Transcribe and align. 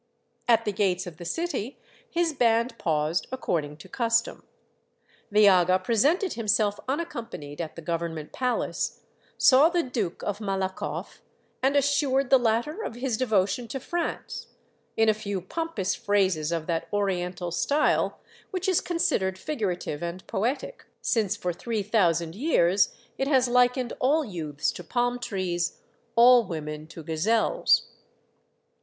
At 0.47 0.65
the 0.65 0.71
gates 0.71 1.05
of 1.05 1.17
the 1.17 1.25
city 1.25 1.77
his 2.09 2.33
band 2.33 2.75
paused 2.79 3.27
according 3.31 3.77
to 3.77 3.87
custom. 3.87 4.41
The 5.29 5.47
aga 5.47 5.77
presented 5.77 6.33
himself 6.33 6.79
unaccompanied 6.87 7.61
at 7.61 7.75
the 7.75 7.83
Government 7.83 8.33
Palace, 8.33 9.01
saw 9.37 9.69
the 9.69 9.83
Duke 9.83 10.23
of 10.23 10.39
Malakoff, 10.41 11.21
and 11.61 11.75
assured 11.75 12.31
the 12.31 12.39
latter 12.39 12.81
of 12.81 12.95
his 12.95 13.15
devotion 13.15 13.67
to 13.67 13.79
France, 13.79 14.47
in 14.97 15.07
a 15.07 15.13
few 15.13 15.39
pompous 15.39 15.93
phrases 15.93 16.51
of 16.51 16.65
that 16.65 16.87
Oriental 16.91 17.51
style 17.51 18.19
which 18.49 18.67
is 18.67 18.81
considered 18.81 19.37
figurative 19.37 20.01
and 20.01 20.25
poetic, 20.25 20.83
since 20.99 21.35
for 21.35 21.53
three 21.53 21.83
thousand 21.83 22.33
years 22.33 22.91
it 23.19 23.27
has 23.27 23.47
hkened 23.47 23.91
all 23.99 24.25
youths 24.25 24.71
to 24.71 24.83
palm 24.83 25.19
trees, 25.19 25.77
all 26.15 26.43
women 26.43 26.87
to 26.87 27.03
gazelles. 27.03 27.91